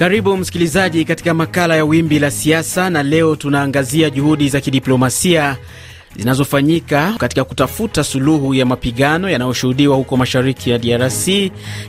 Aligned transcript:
Karibu 0.00 0.36
msikilizaji 0.36 1.04
katika 1.04 1.34
makala 1.34 1.76
ya 1.76 1.84
Wimbi 1.84 2.18
la 2.18 2.30
Siasa, 2.30 2.90
na 2.90 3.02
leo 3.02 3.36
tunaangazia 3.36 4.10
juhudi 4.10 4.48
za 4.48 4.60
kidiplomasia 4.60 5.56
zinazofanyika 6.16 7.14
katika 7.18 7.44
kutafuta 7.44 8.04
suluhu 8.04 8.54
ya 8.54 8.66
mapigano 8.66 9.30
yanayoshuhudiwa 9.30 9.96
huko 9.96 10.16
mashariki 10.16 10.70
ya 10.70 10.78
DRC 10.78 11.28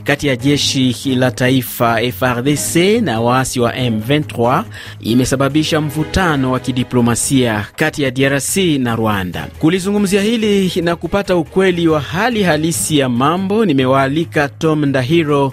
kati 0.04 0.26
ya 0.26 0.36
jeshi 0.36 1.14
la 1.16 1.30
taifa 1.30 2.00
FRDC 2.12 2.76
na 3.02 3.20
waasi 3.20 3.60
wa 3.60 3.72
M23 3.72 4.64
imesababisha 5.00 5.80
mvutano 5.80 6.52
wa 6.52 6.60
kidiplomasia 6.60 7.66
kati 7.76 8.02
ya 8.02 8.10
DRC 8.10 8.56
na 8.56 8.96
Rwanda. 8.96 9.48
Kulizungumzia 9.58 10.22
hili 10.22 10.72
na 10.82 10.96
kupata 10.96 11.36
ukweli 11.36 11.88
wa 11.88 12.00
hali 12.00 12.42
halisi 12.42 12.98
ya 12.98 13.08
mambo, 13.08 13.64
nimewaalika 13.64 14.48
Tom 14.48 14.84
Ndahiro, 14.86 15.52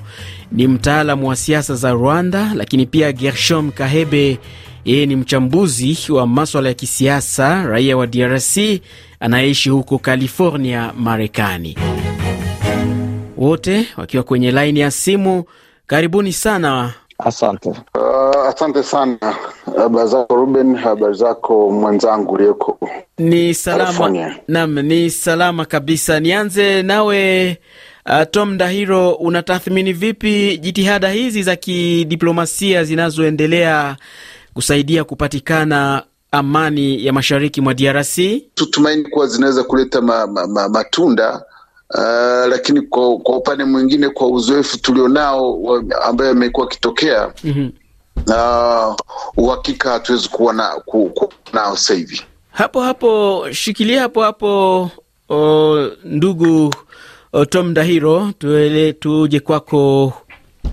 ni 0.52 0.68
mtaalamu 0.68 1.28
wa 1.30 1.36
siasa 1.36 1.76
za 1.76 1.92
Rwanda, 1.92 2.52
lakini 2.56 2.86
pia 2.86 3.12
Gershom 3.12 3.72
Kahebe 3.72 4.40
yeye 4.86 5.06
ni 5.06 5.16
mchambuzi 5.16 5.98
wa 6.12 6.28
maswala 6.28 6.68
ya 6.70 6.74
kisiasa, 6.74 7.64
raia 7.64 7.98
wa 7.98 8.08
DRC 8.08 8.58
anayeishi 9.20 9.70
huko 9.70 9.98
California, 9.98 10.94
Marekani. 10.98 11.78
Wote 13.38 13.88
wakiwa 13.98 14.24
kwenye 14.24 14.52
laini 14.52 14.80
ya 14.80 14.92
simu. 14.92 15.44
Karibuni 15.88 16.34
sana. 16.34 16.94
Asante. 17.20 17.70
Uh, 17.70 18.48
asante 18.48 18.84
sana. 18.84 19.18
Habari 19.78 20.10
zako 20.10 20.36
Ruben, 20.36 20.76
habari 20.76 21.14
zako 21.14 21.72
mwenzangu 21.72 22.34
ulioko 22.34 22.80
Ni 23.18 23.54
salama. 23.54 24.34
Naam, 24.48 24.80
ni 24.80 25.10
salama 25.10 25.66
kabisa. 25.66 26.20
Nianze 26.20 26.84
nawe 26.84 27.58
uh, 28.10 28.24
Tom 28.32 28.58
Dahiro, 28.58 29.12
unatathmini 29.12 29.94
vipi 29.94 30.58
jitihada 30.58 31.10
hizi 31.10 31.44
za 31.44 31.56
kidiplomasia 31.56 32.84
zinazoendelea 32.84 33.96
kusaidia 34.54 35.04
kupatikana 35.04 36.04
amani 36.32 37.06
ya 37.06 37.14
mashariki 37.14 37.62
mwa 37.62 37.74
DRC? 37.74 38.18
Tutumaini 38.56 39.04
kuwa 39.04 39.28
zinaweza 39.28 39.64
kuleta 39.64 40.02
ma, 40.02 40.28
ma, 40.28 40.48
ma, 40.48 40.70
matunda 40.70 41.44
uh, 41.96 42.50
lakini 42.50 42.82
kwa, 42.82 43.18
kwa 43.18 43.38
upande 43.38 43.64
mwingine 43.64 44.10
kwa 44.10 44.28
uzoefu 44.28 44.78
tulionao 44.80 45.60
ambayo 46.04 46.32
amekuwa 46.32 46.68
akitokea 46.68 47.34
mm 47.44 47.72
-hmm. 48.28 48.90
uh, 48.90 48.96
uhakika 49.38 49.92
hatuwezi 49.92 50.30
kuwa 50.30 50.54
na, 50.54 50.70
ku, 50.86 51.10
ku, 51.10 51.34
nao 51.54 51.76
sasa 51.78 51.94
hivi. 51.94 52.22
Hapo 52.52 52.82
hapo 52.82 53.46
shikilia 53.52 54.02
hapo 54.02 54.22
hapo 54.24 54.90
o, 55.30 55.78
ndugu 56.04 56.74
Tom 57.50 57.74
Dahiro, 57.74 58.32
tuele, 58.38 58.94
tuje 58.94 59.40
kwako 59.40 60.14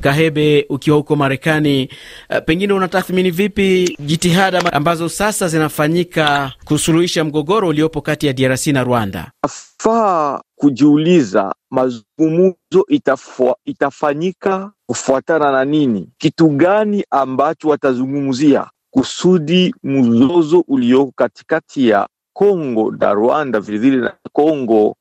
Kahebe, 0.00 0.66
ukiwa 0.68 0.96
huko 0.96 1.16
Marekani. 1.16 1.88
Uh, 2.30 2.38
pengine 2.46 2.72
unatathmini 2.72 3.30
vipi 3.30 3.96
jitihada 4.00 4.72
ambazo 4.72 5.08
sasa 5.08 5.48
zinafanyika 5.48 6.52
kusuluhisha 6.64 7.24
mgogoro 7.24 7.68
uliopo 7.68 8.00
kati 8.00 8.26
ya 8.26 8.32
DRC 8.32 8.66
na 8.66 8.84
Rwanda? 8.84 9.30
Nafaa 9.42 10.40
kujiuliza 10.54 11.54
mazungumzo 11.70 12.84
itafua, 12.88 13.56
itafanyika 13.64 14.70
kufuatana 14.86 15.52
na 15.52 15.64
nini? 15.64 16.08
Kitu 16.18 16.48
gani 16.48 17.04
ambacho 17.10 17.68
watazungumzia 17.68 18.66
kusudi 18.90 19.74
mzozo 19.82 20.64
ulioko 20.68 21.12
katikati 21.16 21.88
ya 21.88 22.08
Kongo 22.32 22.90
na 23.00 23.12
Rwanda 23.12 23.60
vilevile 23.60 23.96
na 23.96 24.12
Kongo 24.32 24.96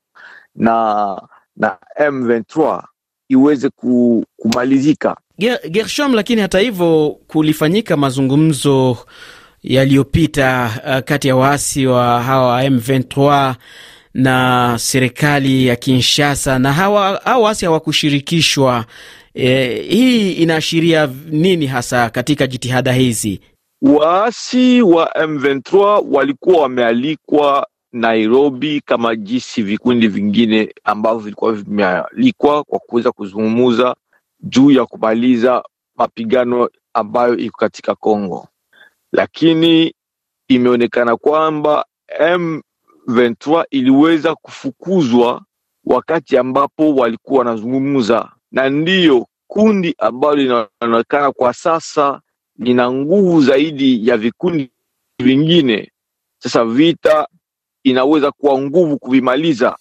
na 0.55 1.21
na 1.57 1.77
M23 1.99 2.83
iweze 3.29 3.69
kumalizika. 4.37 5.17
Ger- 5.39 5.69
Gershom, 5.69 6.13
lakini 6.13 6.41
hata 6.41 6.59
hivyo 6.59 7.17
kulifanyika 7.27 7.97
mazungumzo 7.97 8.97
yaliyopita 9.63 10.71
uh, 10.87 10.99
kati 10.99 11.27
ya 11.27 11.35
waasi 11.35 11.87
wa 11.87 12.23
hawa 12.23 12.63
M23 12.63 13.55
na 14.13 14.75
serikali 14.79 15.67
ya 15.67 15.75
Kinshasa 15.75 16.59
na 16.59 16.73
hawa, 16.73 17.21
hawa 17.23 17.43
waasi 17.43 17.65
hawakushirikishwa. 17.65 18.85
E, 19.33 19.67
hii 19.89 20.31
inaashiria 20.31 21.09
nini 21.29 21.65
hasa 21.67 22.09
katika 22.09 22.47
jitihada 22.47 22.93
hizi? 22.93 23.39
Waasi 23.81 24.81
wa 24.81 25.05
M23 25.15 26.03
walikuwa 26.11 26.61
wamealikwa 26.61 27.67
Nairobi 27.95 28.81
kama 28.81 29.15
jinsi 29.15 29.63
vikundi 29.63 30.07
vingine 30.07 30.73
ambavyo 30.83 31.19
vilikuwa 31.19 31.53
vimealikwa 31.53 32.63
kwa 32.63 32.79
kuweza 32.79 33.11
kuzungumza 33.11 33.95
juu 34.39 34.71
ya 34.71 34.85
kumaliza 34.85 35.63
mapigano 35.95 36.69
ambayo 36.93 37.37
iko 37.37 37.57
katika 37.57 37.95
Kongo, 37.95 38.47
lakini 39.11 39.93
imeonekana 40.47 41.17
kwamba 41.17 41.85
M23 42.19 43.63
iliweza 43.69 44.35
kufukuzwa 44.35 45.45
wakati 45.85 46.37
ambapo 46.37 46.95
walikuwa 46.95 47.39
wanazungumza, 47.39 48.31
na 48.51 48.69
ndiyo 48.69 49.27
kundi 49.47 49.95
ambalo 49.97 50.35
linaonekana 50.35 51.31
kwa 51.31 51.53
sasa 51.53 52.21
lina 52.59 52.91
nguvu 52.91 53.41
zaidi 53.41 54.07
ya 54.07 54.17
vikundi 54.17 54.71
vingine. 55.23 55.91
Sasa 56.41 56.65
vita 56.65 57.27
inaweza 57.89 58.31
kuwa 58.31 58.61
nguvu 58.61 58.97
kuvimaliza. 58.97 59.75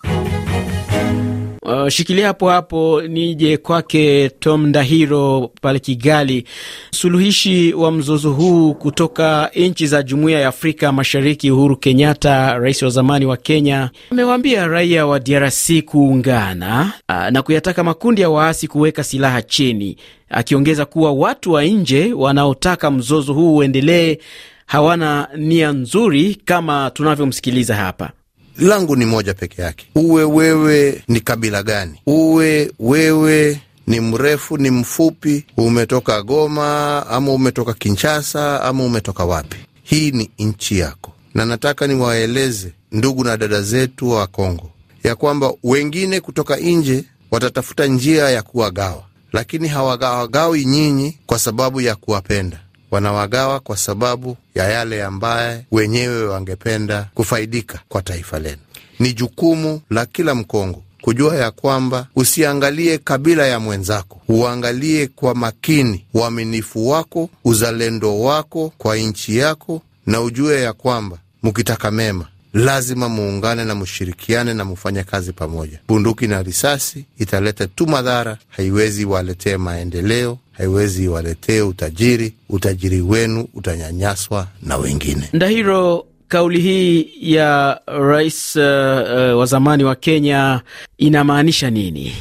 Uh, 1.63 1.89
shikilia 1.89 2.27
hapo 2.27 2.49
hapo 2.49 3.03
nije 3.03 3.57
kwake 3.57 4.29
Tom 4.29 4.67
Ndahiro 4.67 5.51
pale 5.61 5.79
Kigali. 5.79 6.45
Suluhishi 6.91 7.73
wa 7.75 7.93
mzozo 7.93 8.31
huu 8.33 8.75
kutoka 8.75 9.51
nchi 9.57 9.87
za 9.87 10.03
Jumuiya 10.03 10.41
ya 10.41 10.49
Afrika 10.49 10.93
Mashariki, 10.93 11.51
Uhuru 11.51 11.77
Kenyatta, 11.77 12.59
rais 12.59 12.83
wa 12.83 12.91
zamani 12.91 13.27
wa 13.27 13.37
Kenya, 13.37 13.91
amewaambia 14.11 14.67
raia 14.67 15.07
wa 15.07 15.21
DRC 15.21 15.83
kuungana 15.85 16.93
uh, 17.09 17.29
na 17.31 17.43
kuyataka 17.43 17.85
makundi 17.85 18.23
ya 18.23 18.31
waasi 18.31 18.69
kuweka 18.69 19.05
silaha 19.05 19.43
chini, 19.43 19.97
akiongeza 20.29 20.85
kuwa 20.85 21.13
watu 21.13 21.53
wa 21.53 21.65
nje 21.65 22.13
wanaotaka 22.13 22.91
mzozo 22.91 23.33
huu 23.33 23.57
uendelee 23.57 24.19
hawana 24.67 25.29
nia 25.37 25.73
nzuri 25.73 26.35
kama 26.45 26.91
tunavyomsikiliza 26.91 27.77
hapa. 27.77 28.11
langu 28.59 28.97
ni 28.97 29.05
moja 29.05 29.35
peke 29.35 29.63
yake. 29.63 29.87
Uwe 29.95 30.25
wewe 30.25 31.03
ni 31.09 31.21
kabila 31.21 31.63
gani, 31.63 32.01
uwe 32.07 32.73
wewe 32.81 33.61
ni 33.87 34.01
mrefu 34.01 34.57
ni 34.59 34.71
mfupi, 34.71 35.45
umetoka 35.57 36.23
Goma 36.23 37.07
ama 37.11 37.33
umetoka 37.33 37.75
Kinshasa 37.75 38.63
ama 38.63 38.85
umetoka 38.85 39.25
wapi, 39.25 39.57
hii 39.83 40.11
ni 40.11 40.31
nchi 40.39 40.79
yako, 40.79 41.13
na 41.35 41.45
nataka 41.47 41.87
niwaeleze 41.87 42.73
ndugu 42.93 43.25
na 43.25 43.37
dada 43.37 43.63
zetu 43.63 44.11
wa 44.11 44.27
Kongo 44.27 44.71
ya 45.05 45.17
kwamba 45.17 45.53
wengine 45.65 46.21
kutoka 46.21 46.57
nje 46.57 47.05
watatafuta 47.31 47.87
njia 47.87 48.31
ya 48.31 48.43
kuwagawa, 48.43 49.05
lakini 49.33 49.69
hawagawagawi 49.69 50.65
nyinyi 50.65 51.19
kwa 51.27 51.39
sababu 51.39 51.81
ya 51.81 51.97
kuwapenda 51.97 52.61
wanawagawa 52.95 53.61
kwa 53.61 53.77
sababu 53.77 54.37
ya 54.55 54.69
yale 54.71 55.05
ambaye 55.05 55.65
wenyewe 55.73 56.25
wangependa 56.27 57.09
kufaidika 57.15 57.81
kwa 57.89 58.03
taifa 58.03 58.39
lenu. 58.39 58.61
Ni 58.99 59.13
jukumu 59.13 59.81
la 59.91 60.07
kila 60.07 60.35
Mkongo 60.35 60.83
kujua 61.03 61.37
ya 61.37 61.51
kwamba 61.51 62.07
usiangalie 62.17 62.99
kabila 62.99 63.47
ya 63.47 63.61
mwenzako, 63.61 64.21
uangalie 64.29 65.07
kwa 65.07 65.35
makini 65.35 66.05
uaminifu 66.15 66.89
wako, 66.89 67.31
uzalendo 67.45 68.21
wako 68.21 68.73
kwa 68.79 68.97
nchi 68.97 69.37
yako, 69.37 69.83
na 70.07 70.21
ujue 70.21 70.63
ya 70.63 70.73
kwamba 70.73 71.19
mukitaka 71.43 71.91
mema 71.91 72.27
lazima 72.55 73.09
muungane 73.09 73.65
na 73.65 73.75
mushirikiane 73.75 74.55
na 74.55 74.65
mufanye 74.65 75.03
kazi 75.03 75.33
pamoja. 75.33 75.79
Bunduki 75.89 76.27
na 76.27 76.43
risasi 76.43 77.05
italeta 77.19 77.67
tu 77.67 77.87
madhara, 77.87 78.39
haiwezi 78.49 79.05
waletee 79.05 79.57
maendeleo, 79.57 80.39
haiwezi 80.53 81.09
waletee 81.09 81.61
utajiri. 81.61 82.35
Utajiri 82.49 83.01
wenu 83.01 83.49
utanyanyaswa 83.55 84.47
na 84.63 84.77
wengine. 84.77 85.29
Ndahiro, 85.33 86.07
kauli 86.29 86.61
hii 86.61 87.11
ya 87.21 87.81
rais 87.87 88.57
uh, 88.57 88.63
uh, 88.63 89.39
wa 89.39 89.47
zamani 89.47 89.85
wa 89.85 89.95
Kenya 89.95 90.61
inamaanisha 90.99 91.71
nini? 91.71 92.15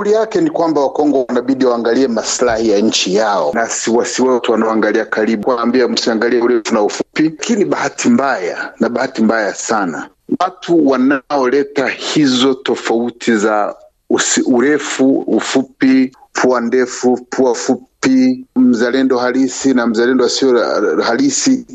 Kauli 0.00 0.12
yake 0.12 0.40
ni 0.40 0.50
kwamba 0.50 0.80
Wakongo 0.80 1.24
wanabidi 1.28 1.64
waangalie 1.64 2.08
maslahi 2.08 2.70
ya 2.70 2.78
nchi 2.78 3.14
yao 3.14 3.50
na 3.54 3.68
siwasi 3.68 4.22
wote 4.22 4.52
wanaoangalia 4.52 5.04
karibu, 5.04 5.42
kuambia 5.44 5.88
msiangalie 5.88 6.40
urefu 6.40 6.74
na 6.74 6.82
ufupi. 6.82 7.22
Lakini 7.22 7.64
bahati 7.64 8.08
mbaya 8.08 8.72
na 8.80 8.88
bahati 8.88 9.22
mbaya 9.22 9.54
sana, 9.54 10.08
watu 10.40 10.88
wanaoleta 10.88 11.88
hizo 11.88 12.54
tofauti 12.54 13.36
za 13.36 13.74
usi, 14.10 14.42
urefu, 14.42 15.18
ufupi, 15.18 16.12
pua 16.32 16.60
ndefu, 16.60 17.26
pua 17.30 17.54
fupi, 17.54 18.46
mzalendo 18.56 19.18
halisi 19.18 19.74
na 19.74 19.86
mzalendo 19.86 20.24
asio 20.24 20.58
halisi 21.02 21.66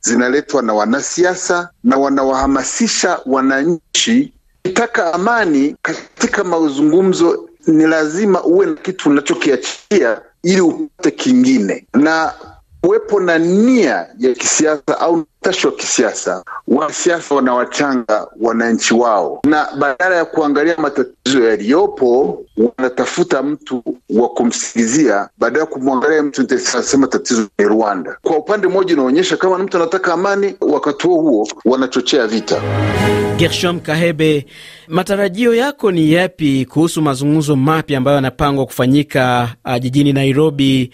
zinaletwa 0.00 0.62
na 0.62 0.74
wanasiasa 0.74 1.68
na 1.84 1.96
wanawahamasisha 1.96 3.20
wananchi. 3.26 4.32
Kitaka 4.62 5.14
amani 5.14 5.76
katika 5.82 6.44
mazungumzo, 6.44 7.48
ni 7.66 7.86
lazima 7.86 8.44
uwe 8.44 8.66
na 8.66 8.74
kitu 8.74 9.10
unachokiachia 9.10 10.20
ili 10.42 10.60
upate 10.60 11.10
kingine. 11.10 11.86
Na 11.94 12.32
kuwepo 12.84 13.20
na 13.20 13.38
nia 13.38 14.06
ya 14.18 14.34
kisiasa 14.34 15.00
au 15.00 15.24
utashi 15.42 15.66
wa 15.66 15.72
kisiasa. 15.72 16.44
Wanasiasa 16.68 17.34
wanawachanga 17.34 18.26
wananchi 18.40 18.94
wao, 18.94 19.40
na 19.44 19.68
badala 19.78 20.16
ya 20.16 20.24
kuangalia 20.24 20.76
matatizo 20.78 21.44
yaliyopo 21.48 22.42
wanatafuta 22.56 23.42
mtu 23.42 23.82
wa 24.10 24.28
kumsikilizia, 24.28 25.28
badala 25.38 25.60
ya 25.60 25.66
kumwangalia 25.66 26.22
mtu 26.22 26.42
anasema 26.74 27.06
tatizo 27.06 27.48
ni 27.58 27.64
Rwanda. 27.64 28.16
Kwa 28.22 28.36
upande 28.36 28.68
mmoja 28.68 28.94
unaonyesha 28.94 29.36
kama 29.36 29.58
mtu 29.58 29.76
anataka 29.76 30.12
amani, 30.12 30.54
wakati 30.60 31.06
huo 31.06 31.20
huo 31.22 31.48
wanachochea 31.64 32.26
vita. 32.26 32.62
Gershom 33.36 33.80
Kahebe, 33.80 34.46
matarajio 34.88 35.54
yako 35.54 35.90
ni 35.92 36.12
yapi 36.12 36.66
kuhusu 36.70 37.02
mazungumzo 37.02 37.56
mapya 37.56 37.98
ambayo 37.98 38.14
yanapangwa 38.14 38.66
kufanyika 38.66 39.48
uh, 39.64 39.76
jijini 39.78 40.12
Nairobi 40.12 40.90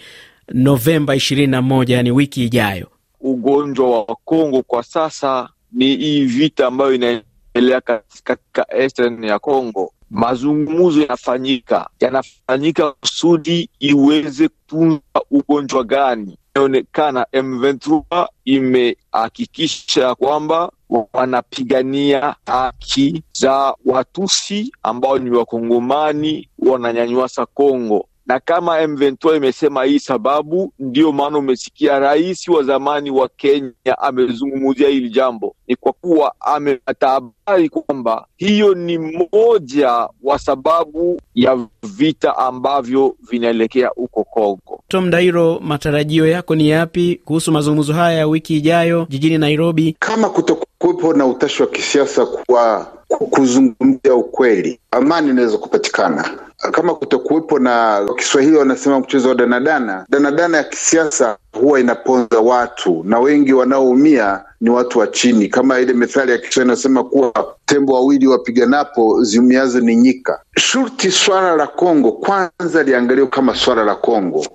Novemba 0.53 1.15
21, 1.15 1.91
yani 1.91 2.11
wiki 2.11 2.43
ijayo? 2.45 2.87
Ugonjwa 3.19 3.89
wa 4.01 4.15
Kongo 4.25 4.61
kwa 4.63 4.83
sasa 4.83 5.49
ni 5.71 5.95
hii 5.95 6.25
vita 6.25 6.67
ambayo 6.67 6.93
inaendelea 6.93 7.81
katika 8.23 8.65
eastern 8.69 9.23
ya 9.23 9.39
Kongo. 9.39 9.93
Mazungumzo 10.09 11.01
yanafanyika 11.01 11.89
yanafanyika 11.99 12.91
kusudi 12.91 13.69
iweze 13.79 14.47
kutunza 14.47 14.99
ugonjwa 15.31 15.83
gani. 15.83 16.37
Inaonekana 16.55 17.25
M23 17.33 18.27
imehakikisha 18.45 20.15
kwamba 20.15 20.71
wanapigania 21.13 22.35
haki 22.45 23.23
za 23.33 23.75
Watusi 23.85 24.71
ambao 24.83 25.19
ni 25.19 25.29
Wakongomani 25.29 26.49
wananyanyasa 26.59 27.45
Kongo 27.45 28.07
na 28.31 28.39
kama 28.39 28.81
M23 28.81 29.35
imesema 29.37 29.83
hii 29.83 29.99
sababu, 29.99 30.73
ndiyo 30.79 31.11
maana 31.11 31.37
umesikia 31.37 31.99
rais 31.99 32.47
wa 32.47 32.63
zamani 32.63 33.11
wa 33.11 33.29
Kenya 33.29 33.97
amezungumzia 33.97 34.89
hili 34.89 35.09
jambo, 35.09 35.55
ni 35.67 35.75
kwa 35.75 35.93
kuwa 35.93 36.33
amepata 36.39 37.07
habari 37.09 37.69
kwamba 37.69 38.27
hiyo 38.37 38.73
ni 38.73 38.97
moja 38.97 40.07
wa 40.23 40.39
sababu 40.39 41.21
ya 41.35 41.67
vita 41.83 42.37
ambavyo 42.37 43.15
vinaelekea 43.31 43.87
huko 43.87 44.23
Kongo. 44.23 44.83
Tom 44.87 45.09
Dairo, 45.09 45.59
matarajio 45.59 46.27
yako 46.27 46.55
ni 46.55 46.69
yapi 46.69 47.21
kuhusu 47.25 47.51
mazungumzo 47.51 47.93
haya 47.93 48.17
ya 48.17 48.27
wiki 48.27 48.57
ijayo 48.57 49.05
jijini 49.09 49.37
Nairobi? 49.37 49.95
Kama 49.99 50.29
kutokuwepo 50.29 51.13
na 51.13 51.25
utashi 51.25 51.61
wa 51.61 51.67
kisiasa 51.67 52.25
kwa 52.25 52.87
kuzungumzia 53.17 54.15
ukweli, 54.15 54.79
amani 54.91 55.29
inaweza 55.29 55.57
kupatikana 55.57 56.29
kama 56.71 56.95
kutokuwepo 56.95 57.59
na 57.59 58.05
Kiswahili 58.17 58.57
wanasema 58.57 58.99
mchezo 58.99 59.29
wa 59.29 59.35
danadana. 59.35 60.05
Danadana 60.09 60.57
ya 60.57 60.63
kisiasa 60.63 61.37
huwa 61.59 61.79
inaponza 61.79 62.39
watu 62.39 63.03
na 63.05 63.19
wengi 63.19 63.53
wanaoumia 63.53 64.43
ni 64.61 64.69
watu 64.69 64.99
wa 64.99 65.07
chini, 65.07 65.47
kama 65.47 65.79
ile 65.79 65.93
methali 65.93 66.31
ya 66.31 66.37
Kiswahili 66.37 66.73
inasema 66.73 67.03
kuwa 67.03 67.55
tembo 67.65 67.93
wawili 67.93 68.27
wapiganapo 68.27 69.23
ziumiazo 69.23 69.79
ni 69.79 69.95
nyika. 69.95 70.39
Shurti 70.57 71.11
swala 71.11 71.55
la 71.55 71.67
Kongo 71.67 72.11
kwanza 72.11 72.83
liangaliwe 72.83 73.27
kama 73.27 73.55
swala 73.55 73.83
la 73.83 73.95
Kongo 73.95 74.45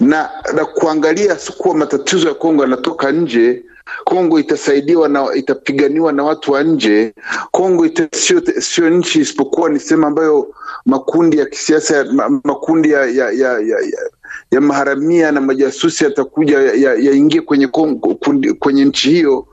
na, 0.00 0.30
na 0.54 0.64
kuangalia 0.64 1.38
sikuwa 1.38 1.74
matatizo 1.74 2.28
ya 2.28 2.34
Kongo 2.34 2.62
yanatoka 2.62 3.12
nje 3.12 3.62
Kongo 4.04 4.38
itasaidiwa 4.38 5.08
na 5.08 5.34
itapiganiwa 5.34 6.12
na 6.12 6.22
watu 6.24 6.52
wa 6.52 6.62
nje. 6.62 7.14
Kongo 7.50 7.88
sio 8.60 8.90
nchi 8.90 9.20
isipokuwa 9.20 9.70
ni 9.70 9.80
sehemu 9.80 10.06
ambayo 10.06 10.54
makundi 10.86 11.38
ya 11.38 11.46
kisiasa 11.46 12.04
makundi 12.44 12.90
ya, 12.90 13.06
ya, 13.06 13.30
ya, 13.30 13.52
ya, 13.58 13.78
ya 14.50 14.60
maharamia 14.60 15.32
na 15.32 15.40
majasusi 15.40 16.04
yatakuja 16.04 16.58
yaingie 16.60 17.36
ya 17.40 17.42
kwenye, 17.46 17.66
kwenye 18.58 18.84
nchi 18.84 19.10
hiyo 19.10 19.46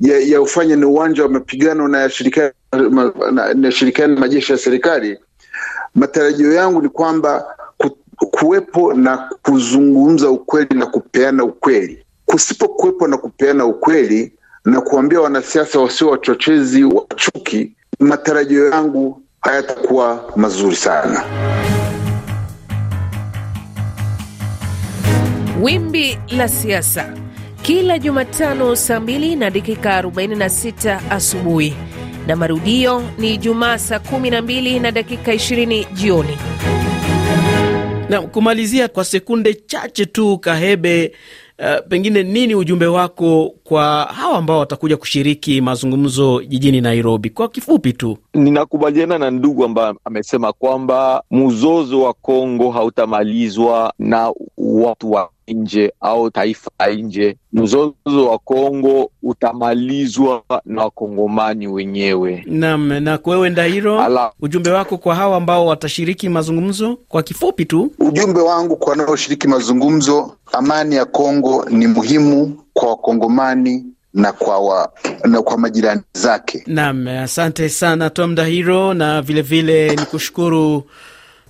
ya, 0.00 0.18
ya 0.18 0.40
ni 0.76 0.84
uwanja 0.84 1.22
wa 1.22 1.28
mapigano 1.28 1.88
na 1.88 2.00
yashirikiana 2.00 2.52
na, 2.72 3.54
na 3.54 4.08
majeshi 4.20 4.52
ya 4.52 4.58
serikali. 4.58 5.18
Matarajio 5.94 6.52
yangu 6.52 6.82
ni 6.82 6.88
kwamba 6.88 7.44
kuwepo 8.16 8.94
na 8.94 9.16
kuzungumza 9.42 10.30
ukweli 10.30 10.74
na 10.78 10.86
kupeana 10.86 11.44
ukweli 11.44 12.04
kusipokuwepo 12.26 13.06
na 13.08 13.16
kupeana 13.16 13.66
ukweli 13.66 14.32
na 14.64 14.80
kuambia 14.80 15.20
wanasiasa 15.20 15.80
wasio 15.80 16.08
wachochezi 16.08 16.84
wa 16.84 17.06
chuki, 17.16 17.72
matarajio 18.00 18.68
yangu 18.70 19.22
hayatakuwa 19.40 20.32
mazuri 20.36 20.76
sana. 20.76 21.24
Wimbi 25.62 26.18
la 26.36 26.48
siasa 26.48 27.14
kila 27.62 27.98
Jumatano 27.98 28.76
saa 28.76 28.98
2 28.98 29.38
na 29.38 29.50
dakika 29.50 30.02
46 30.02 31.00
asubuhi 31.10 31.74
na 32.26 32.36
marudio 32.36 33.02
ni 33.18 33.34
Ijumaa 33.34 33.78
saa 33.78 33.96
12 33.96 34.80
na 34.80 34.90
dakika 34.90 35.32
20 35.34 35.86
jioni. 35.92 36.38
Na 38.08 38.20
kumalizia 38.22 38.88
kwa 38.88 39.04
sekunde 39.04 39.54
chache 39.54 40.06
tu, 40.06 40.38
Kahebe, 40.38 41.12
uh, 41.58 41.86
pengine 41.88 42.22
nini 42.22 42.54
ujumbe 42.54 42.86
wako 42.86 43.54
kwa 43.64 44.02
hawa 44.04 44.38
ambao 44.38 44.58
watakuja 44.58 44.96
kushiriki 44.96 45.60
mazungumzo 45.60 46.42
jijini 46.44 46.80
Nairobi? 46.80 47.30
Kwa 47.30 47.48
kifupi 47.48 47.92
tu. 47.92 48.18
Ninakubaliana 48.34 49.18
na 49.18 49.30
ndugu 49.30 49.64
ambaye 49.64 49.94
amesema 50.04 50.52
kwamba 50.52 51.22
mzozo 51.30 52.02
wa 52.02 52.12
Kongo 52.12 52.70
hautamalizwa 52.70 53.92
na 53.98 54.32
watu 54.56 55.12
wa 55.12 55.30
nje 55.48 55.92
au 56.00 56.30
taifa 56.30 56.70
nje. 56.96 57.36
Mzozo 57.52 57.94
wa 58.30 58.38
Kongo 58.38 59.10
utamalizwa 59.22 60.42
na 60.64 60.82
wakongomani 60.82 61.66
wenyewe. 61.68 62.44
Naam. 62.46 62.88
Na 62.92 63.18
kwewe 63.18 63.50
Ndahiro, 63.50 64.00
Ala. 64.00 64.32
ujumbe 64.40 64.70
wako 64.70 64.98
kwa 64.98 65.14
hawa 65.14 65.36
ambao 65.36 65.66
watashiriki 65.66 66.28
mazungumzo 66.28 66.98
kwa 67.08 67.22
kifupi 67.22 67.64
tu? 67.64 67.92
Ujumbe 67.98 68.40
wangu 68.40 68.76
kwa 68.76 68.90
wanaoshiriki 68.90 69.48
mazungumzo, 69.48 70.36
amani 70.52 70.94
ya 70.94 71.04
Kongo 71.04 71.64
ni 71.70 71.86
muhimu 71.86 72.58
kwa 72.72 72.88
wakongomani 72.88 73.84
na 74.14 74.32
kwa, 74.32 74.58
wa, 74.58 74.92
na 75.24 75.42
kwa 75.42 75.58
majirani 75.58 76.00
zake. 76.12 76.62
Naam, 76.66 77.08
asante 77.08 77.68
sana 77.68 78.10
Tom 78.10 78.34
Dahiro, 78.34 78.94
na 78.94 79.22
vilevile 79.22 79.96
ni 79.96 80.06
kushukuru 80.06 80.82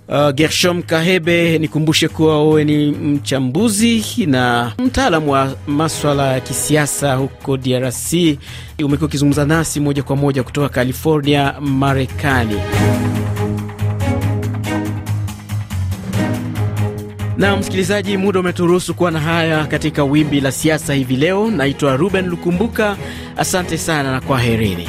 uh, 0.08 0.30
Gershom 0.30 0.82
Kahebe. 0.82 1.58
Nikumbushe 1.58 2.08
kuwa 2.08 2.44
wewe 2.49 2.64
ni 2.64 2.90
mchambuzi 2.90 4.04
na 4.26 4.73
mtaalamu 4.78 5.30
wa 5.32 5.56
maswala 5.66 6.32
ya 6.32 6.40
kisiasa 6.40 7.14
huko 7.14 7.56
DRC. 7.56 8.12
Umekuwa 8.84 9.08
ukizungumza 9.08 9.44
nasi 9.44 9.80
moja 9.80 10.02
kwa 10.02 10.16
moja 10.16 10.42
kutoka 10.42 10.68
California, 10.68 11.54
Marekani. 11.61 12.56
Na 17.37 17.56
msikilizaji, 17.56 18.16
muda 18.16 18.40
umeturuhusu 18.40 18.94
kuwa 18.94 19.11
na 19.11 19.20
haya 19.20 19.64
katika 19.66 20.04
wimbi 20.04 20.40
la 20.40 20.52
siasa 20.52 20.94
hivi 20.94 21.16
leo. 21.16 21.50
Naitwa 21.50 21.96
Ruben 21.96 22.26
Lukumbuka, 22.28 22.96
asante 23.37 23.78
sana 23.78 24.12
na 24.12 24.20
kwaherini. 24.20 24.88